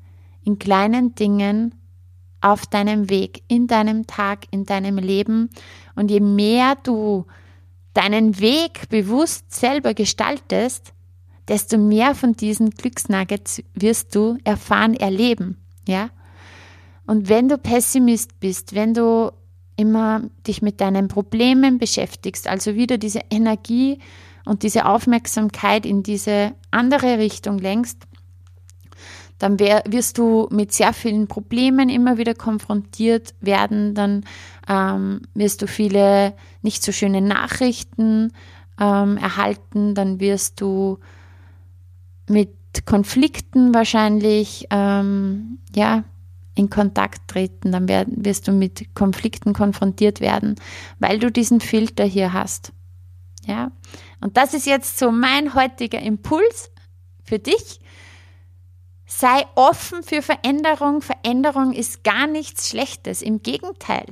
in 0.44 0.58
kleinen 0.58 1.15
Dingen 1.15 1.75
auf 2.41 2.65
deinem 2.65 3.10
Weg, 3.10 3.43
in 3.48 3.67
deinem 3.67 4.08
Tag, 4.08 4.46
in 4.51 4.65
deinem 4.65 4.98
Leben. 4.98 5.50
Und 5.96 6.12
je 6.12 6.19
mehr 6.19 6.75
du 6.84 7.25
deinen 7.93 8.39
Weg 8.39 8.89
bewusst 8.89 9.53
selber 9.53 9.93
gestaltest, 9.93 10.93
desto 11.48 11.77
mehr 11.77 12.15
von 12.15 12.34
diesen 12.34 12.69
Glücksnuggets 12.69 13.63
wirst 13.74 14.15
du 14.15 14.38
erfahren, 14.43 14.93
erleben, 14.93 15.58
ja? 15.88 16.10
Und 17.05 17.27
wenn 17.27 17.50
du 17.50 17.58
Pessimist 17.58 18.39
bist, 18.39 18.75
wenn 18.75 18.93
du 18.93 19.31
immer 19.75 20.22
dich 20.46 20.62
mit 20.62 20.79
deinen 20.79 21.08
Problemen 21.08 21.79
beschäftigst, 21.79 22.48
also 22.48 22.75
wieder 22.75 23.00
diese 23.00 23.22
Energie 23.31 23.98
und 24.46 24.62
diese 24.62 24.86
Aufmerksamkeit 24.86 25.88
in 25.88 26.03
diese 26.03 26.53
andere 26.69 27.17
Richtung 27.17 27.58
lenkst, 27.58 27.98
dann 29.39 29.60
wär, 29.60 29.84
wirst 29.88 30.17
du 30.17 30.48
mit 30.51 30.72
sehr 30.74 30.93
vielen 30.93 31.27
Problemen 31.27 31.89
immer 31.89 32.17
wieder 32.17 32.36
konfrontiert 32.36 33.34
werden, 33.41 33.96
dann 33.96 34.25
ähm, 34.67 35.22
wirst 35.34 35.62
du 35.62 35.67
viele 35.67 36.36
nicht 36.62 36.84
so 36.84 36.91
schöne 36.91 37.22
Nachrichten 37.22 38.34
ähm, 38.79 39.17
erhalten, 39.17 39.96
dann 39.96 40.19
wirst 40.19 40.62
du 40.62 41.00
mit 42.27 42.51
Konflikten 42.86 43.74
wahrscheinlich 43.74 44.67
ähm, 44.69 45.60
ja, 45.74 46.03
in 46.53 46.69
Kontakt 46.69 47.29
treten, 47.29 47.72
dann 47.72 47.88
werden, 47.88 48.25
wirst 48.25 48.48
du 48.48 48.51
mit 48.51 48.93
Konflikten 48.93 49.53
konfrontiert 49.53 50.19
werden, 50.19 50.55
weil 51.00 51.17
du 51.17 51.31
diesen 51.31 51.62
Filter 51.62 52.03
hier 52.03 52.34
hast. 52.34 52.74
Ja, 53.46 53.72
und 54.19 54.36
das 54.36 54.53
ist 54.53 54.67
jetzt 54.67 55.00
so 55.00 55.12
mein 55.12 55.55
heutiger 55.55 56.00
Impuls 56.00 56.72
für 57.24 57.39
dich 57.39 57.79
Sei 59.11 59.43
offen 59.55 60.03
für 60.03 60.21
Veränderung. 60.21 61.01
Veränderung 61.01 61.73
ist 61.73 62.03
gar 62.03 62.27
nichts 62.27 62.69
Schlechtes. 62.69 63.23
Im 63.23 63.41
Gegenteil. 63.41 64.05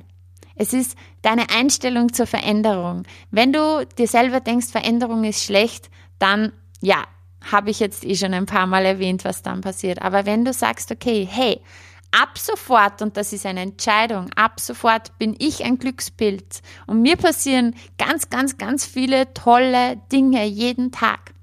Es 0.56 0.74
ist 0.74 0.98
deine 1.22 1.52
Einstellung 1.52 2.14
zur 2.14 2.26
Veränderung. 2.26 3.04
Wenn 3.30 3.54
du 3.54 3.86
dir 4.00 4.08
selber 4.08 4.40
denkst, 4.40 4.72
Veränderung 4.72 5.24
ist 5.24 5.44
schlecht, 5.44 5.92
dann 6.18 6.52
ja, 6.82 7.04
habe 7.52 7.70
ich 7.70 7.80
jetzt 7.80 8.04
eh 8.06 8.16
schon 8.16 8.34
ein 8.34 8.48
paar 8.48 8.66
Mal 8.66 8.86
erwähnt, 8.86 9.24
was 9.24 9.44
dann 9.44 9.62
passiert. 9.62 10.02
Aber 10.02 10.26
wenn 10.26 10.44
du 10.44 10.52
sagst, 10.52 10.92
okay, 10.92 11.28
hey, 11.30 11.62
ab 12.10 12.40
sofort, 12.40 13.04
und 13.04 13.18
das 13.18 13.34
ist 13.34 13.46
eine 13.46 13.62
Entscheidung, 13.62 14.32
ab 14.36 14.60
sofort 14.60 15.16
bin 15.20 15.36
ich 15.38 15.64
ein 15.64 15.78
Glückspilz 15.78 16.64
und 16.88 17.04
mir 17.04 17.18
passieren 17.18 17.76
ganz, 18.00 18.32
ganz, 18.32 18.58
ganz 18.58 18.84
viele 18.84 19.32
tolle 19.36 19.98
Dinge 20.12 20.44
jeden 20.46 20.92
Tag, 20.92 21.36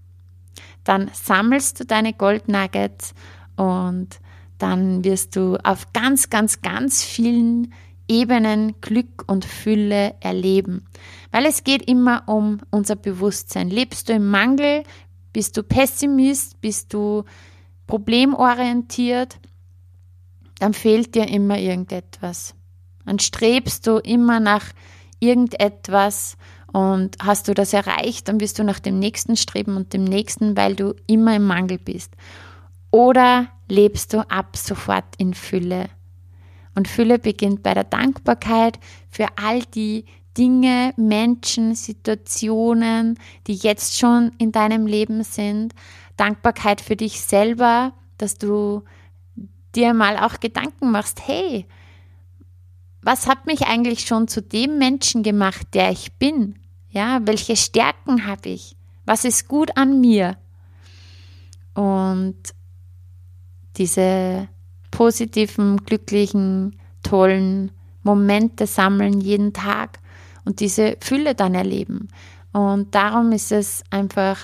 dann 0.83 1.09
sammelst 1.15 1.79
du 1.79 1.85
deine 1.85 2.13
Goldnuggets 2.13 3.15
und 3.57 4.21
dann 4.59 5.05
wirst 5.05 5.37
du 5.37 5.57
auf 5.63 5.93
ganz, 5.93 6.31
ganz, 6.31 6.63
ganz 6.63 7.03
vielen 7.03 7.73
Ebenen 8.09 8.81
Glück 8.81 9.25
und 9.27 9.45
Fülle 9.45 10.15
erleben. 10.21 10.85
Weil 11.31 11.47
es 11.47 11.65
geht 11.65 11.89
immer 11.89 12.25
um 12.27 12.59
unser 12.71 12.97
Bewusstsein. 12.97 13.71
Lebst 13.71 14.09
du 14.09 14.13
im 14.13 14.31
Mangel? 14.31 14.85
Bist 15.33 15.57
du 15.57 15.63
Pessimist? 15.63 16.61
Bist 16.61 16.93
du 16.93 17.25
problemorientiert? 17.87 19.39
Dann 20.59 20.75
fehlt 20.75 21.15
dir 21.15 21.29
immer 21.29 21.59
irgendetwas. 21.59 22.55
Dann 23.05 23.19
strebst 23.19 23.87
du 23.87 23.99
immer 23.99 24.39
nach 24.41 24.67
irgendetwas 25.19 26.37
und 26.73 27.17
hast 27.23 27.49
du 27.49 27.55
das 27.55 27.73
erreicht, 27.73 28.29
dann 28.29 28.41
wirst 28.41 28.59
du 28.59 28.65
nach 28.65 28.81
dem 28.81 28.99
nächsten 28.99 29.37
streben 29.37 29.77
und 29.77 29.93
dem 29.93 30.05
nächsten, 30.05 30.57
weil 30.57 30.75
du 30.75 30.95
immer 31.07 31.37
im 31.37 31.47
Mangel 31.47 31.79
bist. 31.79 32.13
Oder 32.95 33.49
lebst 33.67 34.13
du 34.13 34.21
ab 34.31 34.57
sofort 34.57 35.17
in 35.19 35.35
Fülle? 35.35 35.89
Und 36.77 36.87
Fülle 36.87 37.19
beginnt 37.19 37.65
bei 37.65 37.75
der 37.75 37.83
Dankbarkeit 37.83 38.79
für 39.11 39.27
all 39.35 39.63
die 39.63 40.05
Dinge, 40.39 40.95
Menschen, 40.97 41.75
Situationen, 41.75 43.19
die 43.49 43.57
jetzt 43.57 43.99
schon 43.99 44.31
in 44.39 44.53
deinem 44.53 44.87
Leben 44.87 45.25
sind. 45.25 45.75
Dankbarkeit 46.17 46.81
für 46.81 46.95
dich 46.95 47.21
selber, 47.21 47.95
dass 48.17 48.39
du 48.39 48.85
dir 49.75 49.93
mal 49.93 50.17
auch 50.17 50.39
Gedanken 50.39 50.93
machst, 50.93 51.27
hey, 51.27 51.67
was 53.03 53.27
hat 53.27 53.45
mich 53.47 53.63
eigentlich 53.67 54.07
schon 54.07 54.29
zu 54.29 54.41
dem 54.41 54.79
Menschen 54.79 55.25
gemacht, 55.25 55.67
der 55.75 55.91
ich 55.91 56.13
bin? 56.13 56.61
Ja, 56.91 57.19
welche 57.25 57.57
Stärken 57.57 58.29
habe 58.29 58.51
ich? 58.51 58.77
Was 59.05 59.25
ist 59.25 59.49
gut 59.49 59.77
an 59.77 60.01
mir? 60.01 60.37
Und 61.75 62.55
diese 63.77 64.49
positiven, 64.91 65.79
glücklichen, 65.85 66.77
tollen 67.03 67.73
Momente 68.03 68.67
sammeln 68.67 69.21
jeden 69.21 69.53
Tag 69.53 69.99
und 70.45 70.61
diese 70.61 70.97
Fülle 71.01 71.35
dann 71.35 71.55
erleben. 71.55 72.09
Und 72.53 72.95
darum 72.95 73.33
ist 73.33 73.51
es 73.51 73.83
einfach, 73.91 74.39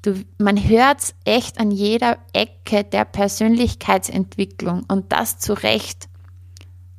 du, 0.00 0.24
man 0.38 0.56
hört 0.56 1.00
es 1.00 1.14
echt 1.24 1.60
an 1.60 1.70
jeder 1.70 2.18
Ecke 2.32 2.84
der 2.84 3.04
Persönlichkeitsentwicklung 3.04 4.84
und 4.88 5.12
das 5.12 5.38
zu 5.38 5.52
Recht. 5.52 6.08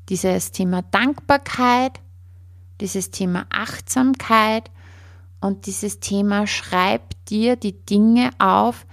Dieses 0.10 0.52
Thema 0.52 0.84
Dankbarkeit, 0.84 2.00
dieses 2.82 3.10
Thema 3.10 3.48
Achtsamkeit 3.50 4.70
und 5.40 5.66
dieses 5.66 6.00
Thema 6.02 6.46
schreib 6.46 7.16
dir 7.25 7.56
die 7.56 7.84
Dinge 7.86 8.30
auf, 8.38 8.86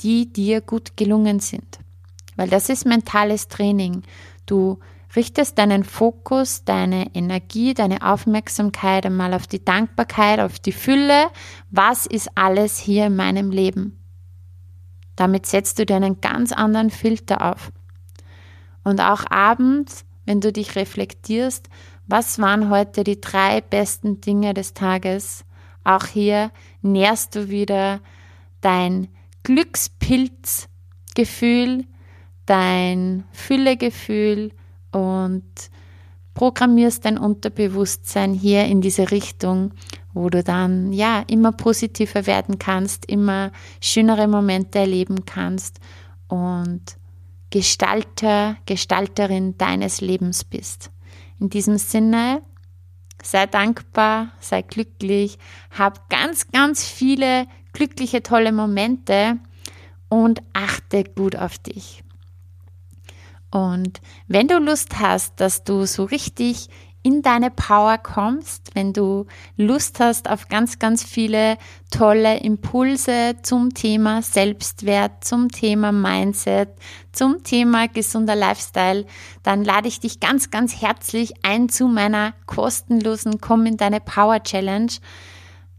die 0.00 0.32
dir 0.32 0.60
gut 0.60 0.96
gelungen 0.96 1.38
sind 1.38 1.83
weil 2.36 2.48
das 2.48 2.68
ist 2.68 2.86
mentales 2.86 3.48
Training. 3.48 4.02
Du 4.46 4.78
richtest 5.16 5.58
deinen 5.58 5.84
Fokus, 5.84 6.64
deine 6.64 7.14
Energie, 7.14 7.74
deine 7.74 8.02
Aufmerksamkeit 8.02 9.06
einmal 9.06 9.34
auf 9.34 9.46
die 9.46 9.64
Dankbarkeit, 9.64 10.40
auf 10.40 10.58
die 10.58 10.72
Fülle. 10.72 11.28
Was 11.70 12.06
ist 12.06 12.30
alles 12.34 12.78
hier 12.78 13.06
in 13.06 13.16
meinem 13.16 13.50
Leben? 13.50 13.98
Damit 15.16 15.46
setzt 15.46 15.78
du 15.78 15.86
dir 15.86 15.96
einen 15.96 16.20
ganz 16.20 16.52
anderen 16.52 16.90
Filter 16.90 17.52
auf. 17.52 17.72
Und 18.82 19.00
auch 19.00 19.24
abends, 19.30 20.04
wenn 20.26 20.40
du 20.40 20.52
dich 20.52 20.76
reflektierst, 20.76 21.68
Was 22.06 22.38
waren 22.38 22.68
heute 22.68 23.02
die 23.02 23.18
drei 23.20 23.62
besten 23.62 24.20
Dinge 24.20 24.52
des 24.52 24.74
Tages? 24.74 25.46
Auch 25.84 26.04
hier 26.04 26.50
nährst 26.82 27.34
du 27.34 27.48
wieder 27.48 28.00
dein 28.60 29.08
Glückspilzgefühl, 29.42 31.86
dein 32.46 33.24
Füllegefühl 33.32 34.52
und 34.92 35.44
programmierst 36.34 37.04
dein 37.04 37.16
Unterbewusstsein 37.16 38.34
hier 38.34 38.64
in 38.64 38.80
diese 38.80 39.10
Richtung, 39.10 39.72
wo 40.12 40.28
du 40.30 40.42
dann 40.42 40.92
ja 40.92 41.22
immer 41.28 41.52
positiver 41.52 42.26
werden 42.26 42.58
kannst, 42.58 43.06
immer 43.06 43.52
schönere 43.80 44.28
Momente 44.28 44.80
erleben 44.80 45.24
kannst 45.24 45.78
und 46.28 46.82
Gestalter, 47.50 48.56
Gestalterin 48.66 49.56
deines 49.58 50.00
Lebens 50.00 50.42
bist. 50.44 50.90
In 51.38 51.50
diesem 51.50 51.78
Sinne, 51.78 52.42
sei 53.22 53.46
dankbar, 53.46 54.32
sei 54.40 54.62
glücklich, 54.62 55.38
hab 55.70 56.10
ganz, 56.10 56.48
ganz 56.50 56.84
viele 56.84 57.46
glückliche, 57.72 58.22
tolle 58.22 58.50
Momente 58.52 59.38
und 60.08 60.42
achte 60.52 61.04
gut 61.04 61.36
auf 61.36 61.58
dich. 61.58 62.02
Und 63.54 64.00
wenn 64.26 64.48
du 64.48 64.58
Lust 64.58 64.98
hast, 64.98 65.40
dass 65.40 65.62
du 65.62 65.86
so 65.86 66.02
richtig 66.02 66.68
in 67.04 67.22
deine 67.22 67.52
Power 67.52 67.98
kommst, 67.98 68.74
wenn 68.74 68.92
du 68.92 69.26
Lust 69.56 70.00
hast 70.00 70.28
auf 70.28 70.48
ganz, 70.48 70.80
ganz 70.80 71.04
viele 71.04 71.56
tolle 71.92 72.38
Impulse 72.38 73.36
zum 73.42 73.72
Thema 73.72 74.22
Selbstwert, 74.22 75.22
zum 75.22 75.50
Thema 75.52 75.92
Mindset, 75.92 76.70
zum 77.12 77.44
Thema 77.44 77.86
gesunder 77.86 78.34
Lifestyle, 78.34 79.06
dann 79.44 79.62
lade 79.62 79.86
ich 79.86 80.00
dich 80.00 80.18
ganz, 80.18 80.50
ganz 80.50 80.82
herzlich 80.82 81.34
ein 81.44 81.68
zu 81.68 81.86
meiner 81.86 82.34
kostenlosen 82.46 83.40
Komm 83.40 83.66
in 83.66 83.76
deine 83.76 84.00
Power 84.00 84.42
Challenge. 84.42 84.90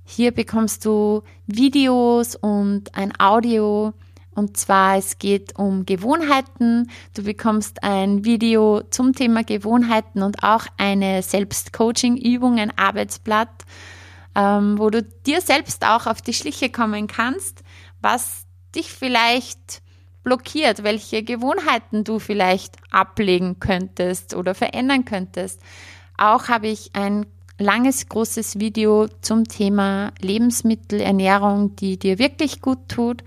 Hier 0.05 0.31
bekommst 0.31 0.85
du 0.85 1.23
Videos 1.45 2.37
und 2.37 2.95
ein 2.95 3.11
Audio 3.19 3.93
und 4.35 4.57
zwar, 4.57 4.97
es 4.97 5.17
geht 5.17 5.57
um 5.57 5.85
Gewohnheiten. 5.85 6.91
Du 7.15 7.23
bekommst 7.23 7.83
ein 7.83 8.25
Video 8.25 8.81
zum 8.89 9.13
Thema 9.13 9.43
Gewohnheiten 9.43 10.21
und 10.21 10.43
auch 10.43 10.65
eine 10.77 11.23
Selbstcoaching-Übung, 11.23 12.59
ein 12.59 12.77
Arbeitsblatt, 12.77 13.63
ähm, 14.35 14.77
wo 14.77 14.89
du 14.89 15.03
dir 15.03 15.39
selbst 15.39 15.85
auch 15.85 16.05
auf 16.05 16.21
die 16.21 16.33
Schliche 16.33 16.69
kommen 16.69 17.07
kannst, 17.07 17.63
was 18.01 18.45
dich 18.75 18.91
vielleicht 18.91 19.81
blockiert, 20.23 20.83
welche 20.83 21.23
Gewohnheiten 21.23 22.03
du 22.03 22.19
vielleicht 22.19 22.75
ablegen 22.91 23.59
könntest 23.59 24.35
oder 24.35 24.53
verändern 24.53 25.05
könntest. 25.05 25.61
Auch 26.17 26.49
habe 26.49 26.67
ich 26.67 26.89
ein 26.93 27.25
langes, 27.57 28.09
großes 28.09 28.59
Video 28.59 29.07
zum 29.21 29.45
Thema 29.45 30.11
Lebensmittelernährung, 30.19 31.75
die 31.77 31.97
dir 31.97 32.19
wirklich 32.19 32.61
gut 32.61 32.89
tut. 32.89 33.23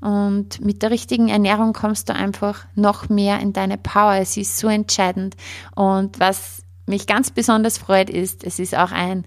Und 0.00 0.64
mit 0.64 0.82
der 0.82 0.90
richtigen 0.90 1.28
Ernährung 1.28 1.72
kommst 1.72 2.08
du 2.08 2.14
einfach 2.14 2.66
noch 2.74 3.08
mehr 3.08 3.40
in 3.40 3.52
deine 3.52 3.78
Power. 3.78 4.14
Es 4.14 4.36
ist 4.36 4.58
so 4.58 4.68
entscheidend. 4.68 5.36
Und 5.74 6.20
was 6.20 6.62
mich 6.86 7.06
ganz 7.06 7.30
besonders 7.30 7.78
freut, 7.78 8.10
ist, 8.10 8.44
es 8.44 8.58
ist 8.58 8.76
auch 8.76 8.92
ein, 8.92 9.24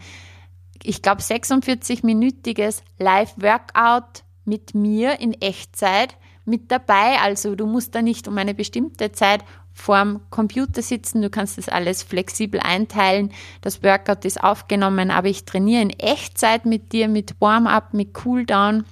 ich 0.84 1.02
glaube, 1.02 1.22
46-minütiges 1.22 2.82
Live-Workout 2.98 4.24
mit 4.46 4.74
mir 4.74 5.20
in 5.20 5.34
Echtzeit 5.34 6.16
mit 6.46 6.72
dabei. 6.72 7.20
Also 7.22 7.56
du 7.56 7.68
musst 7.68 7.94
da 7.94 8.02
nicht 8.02 8.28
um 8.28 8.38
eine 8.38 8.54
bestimmte 8.54 9.12
Zeit 9.12 9.44
vorm 9.74 10.22
Computer 10.30 10.82
sitzen. 10.82 11.22
Du 11.22 11.30
kannst 11.30 11.58
das 11.58 11.70
alles 11.70 12.04
flexibel 12.04 12.60
einteilen. 12.60 13.32
Das 13.62 13.84
Workout 13.84 14.26
ist 14.26 14.44
aufgenommen, 14.44 15.12
aber 15.12 15.28
ich 15.28 15.46
trainiere 15.46 15.82
in 15.82 15.90
Echtzeit 15.92 16.66
mit 16.66 16.92
dir, 16.92 17.08
mit 17.08 17.36
Warm-up, 17.40 17.94
mit 17.94 18.14
Cooldown. 18.14 18.86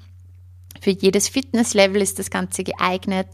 Für 0.81 0.91
jedes 0.91 1.29
Fitnesslevel 1.29 2.01
ist 2.01 2.19
das 2.19 2.29
Ganze 2.29 2.63
geeignet. 2.63 3.27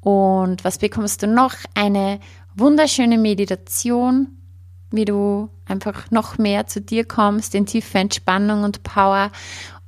Und 0.00 0.64
was 0.64 0.78
bekommst 0.78 1.22
du 1.22 1.26
noch? 1.26 1.54
Eine 1.74 2.20
wunderschöne 2.54 3.18
Meditation, 3.18 4.28
wie 4.90 5.04
du 5.04 5.50
einfach 5.66 6.10
noch 6.10 6.38
mehr 6.38 6.66
zu 6.66 6.80
dir 6.80 7.04
kommst, 7.04 7.54
in 7.54 7.66
tiefe 7.66 7.98
Entspannung 7.98 8.62
und 8.62 8.82
Power. 8.82 9.30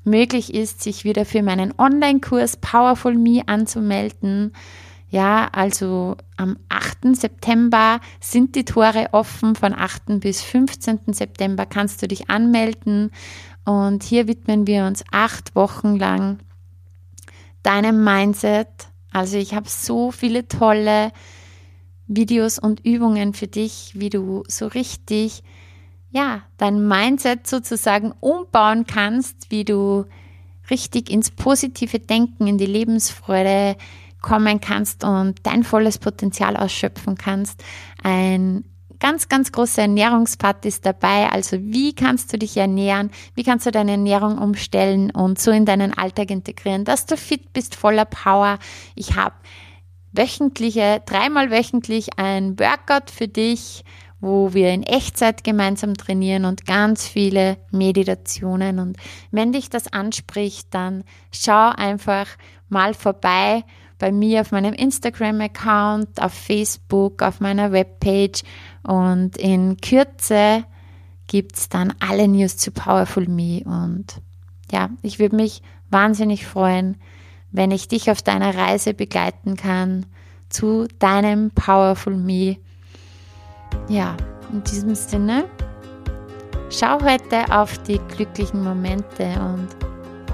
möglich 0.04 0.52
ist, 0.52 0.82
sich 0.82 1.04
wieder 1.04 1.24
für 1.24 1.42
meinen 1.42 1.72
Online-Kurs 1.78 2.58
Powerful 2.58 3.14
Me 3.14 3.42
anzumelden. 3.46 4.52
Ja, 5.10 5.48
also 5.52 6.16
am 6.36 6.58
8. 6.68 7.16
September 7.16 8.00
sind 8.20 8.54
die 8.54 8.64
Tore 8.66 9.08
offen. 9.12 9.54
Von 9.54 9.72
8. 9.72 10.20
bis 10.20 10.42
15. 10.42 11.12
September 11.12 11.64
kannst 11.64 12.02
du 12.02 12.08
dich 12.08 12.28
anmelden. 12.28 13.10
Und 13.64 14.02
hier 14.02 14.28
widmen 14.28 14.66
wir 14.66 14.84
uns 14.84 15.04
acht 15.10 15.54
Wochen 15.54 15.96
lang 15.96 16.38
deinem 17.62 18.04
Mindset, 18.04 18.88
also 19.12 19.36
ich 19.36 19.54
habe 19.54 19.68
so 19.68 20.10
viele 20.10 20.48
tolle 20.48 21.12
Videos 22.06 22.58
und 22.58 22.84
Übungen 22.84 23.34
für 23.34 23.46
dich, 23.46 23.92
wie 23.94 24.10
du 24.10 24.42
so 24.48 24.66
richtig, 24.66 25.42
ja, 26.10 26.42
dein 26.56 26.86
Mindset 26.88 27.46
sozusagen 27.46 28.12
umbauen 28.20 28.86
kannst, 28.86 29.50
wie 29.50 29.64
du 29.64 30.06
richtig 30.70 31.10
ins 31.10 31.30
positive 31.30 31.98
Denken, 31.98 32.46
in 32.46 32.58
die 32.58 32.66
Lebensfreude 32.66 33.76
kommen 34.20 34.60
kannst 34.60 35.04
und 35.04 35.38
dein 35.44 35.64
volles 35.64 35.98
Potenzial 35.98 36.56
ausschöpfen 36.56 37.16
kannst. 37.16 37.62
Ein 38.02 38.64
ganz, 39.00 39.28
ganz 39.28 39.52
großer 39.52 39.82
Ernährungspart 39.82 40.64
ist 40.66 40.86
dabei. 40.86 41.30
Also 41.30 41.58
wie 41.60 41.94
kannst 41.94 42.32
du 42.32 42.38
dich 42.38 42.56
ernähren? 42.56 43.10
Wie 43.34 43.44
kannst 43.44 43.66
du 43.66 43.70
deine 43.70 43.92
Ernährung 43.92 44.38
umstellen 44.38 45.10
und 45.10 45.38
so 45.38 45.50
in 45.50 45.64
deinen 45.64 45.96
Alltag 45.96 46.30
integrieren, 46.30 46.84
dass 46.84 47.06
du 47.06 47.16
fit 47.16 47.52
bist, 47.52 47.74
voller 47.74 48.04
Power. 48.04 48.58
Ich 48.94 49.16
habe 49.16 49.34
wöchentliche, 50.12 51.02
dreimal 51.06 51.50
wöchentlich 51.50 52.18
ein 52.18 52.58
Workout 52.58 53.10
für 53.10 53.28
dich, 53.28 53.84
wo 54.20 54.52
wir 54.52 54.70
in 54.70 54.82
Echtzeit 54.82 55.44
gemeinsam 55.44 55.94
trainieren 55.94 56.44
und 56.44 56.66
ganz 56.66 57.06
viele 57.06 57.56
Meditationen. 57.70 58.78
Und 58.78 58.96
wenn 59.30 59.52
dich 59.52 59.70
das 59.70 59.92
anspricht, 59.92 60.68
dann 60.72 61.04
schau 61.30 61.70
einfach 61.70 62.26
mal 62.68 62.94
vorbei 62.94 63.64
bei 63.98 64.12
mir 64.12 64.42
auf 64.42 64.52
meinem 64.52 64.74
Instagram-Account, 64.74 66.22
auf 66.22 66.32
Facebook, 66.32 67.22
auf 67.22 67.40
meiner 67.40 67.72
Webpage 67.72 68.42
und 68.88 69.36
in 69.36 69.76
Kürze 69.76 70.64
gibt 71.26 71.56
es 71.56 71.68
dann 71.68 71.92
alle 72.00 72.26
News 72.26 72.56
zu 72.56 72.70
Powerful 72.70 73.28
Me. 73.28 73.60
Und 73.66 74.22
ja, 74.72 74.88
ich 75.02 75.18
würde 75.18 75.36
mich 75.36 75.60
wahnsinnig 75.90 76.46
freuen, 76.46 76.96
wenn 77.50 77.70
ich 77.70 77.88
dich 77.88 78.10
auf 78.10 78.22
deiner 78.22 78.56
Reise 78.56 78.94
begleiten 78.94 79.56
kann 79.56 80.06
zu 80.48 80.88
deinem 81.00 81.50
Powerful 81.50 82.16
Me. 82.16 82.56
Ja, 83.90 84.16
in 84.54 84.64
diesem 84.64 84.94
Sinne, 84.94 85.44
schau 86.70 86.98
heute 87.02 87.54
auf 87.54 87.76
die 87.82 88.00
glücklichen 88.16 88.64
Momente 88.64 89.26
und 89.38 89.68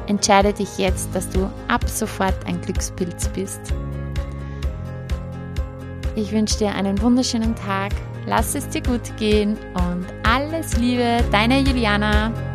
entscheide 0.07 0.53
dich 0.53 0.79
jetzt, 0.79 1.13
dass 1.13 1.29
du 1.29 1.51
ab 1.67 1.89
sofort 1.89 2.47
ein 2.47 2.61
Glückspilz 2.61 3.31
bist. 3.31 3.75
Ich 6.15 6.31
wünsche 6.31 6.59
dir 6.59 6.73
einen 6.73 7.03
wunderschönen 7.03 7.57
Tag, 7.57 7.93
lass 8.27 8.55
es 8.55 8.69
dir 8.69 8.83
gut 8.83 9.17
gehen 9.19 9.57
und 9.75 10.07
alles 10.23 10.77
Liebe, 10.77 11.19
deine 11.31 11.61
Juliana. 11.61 12.54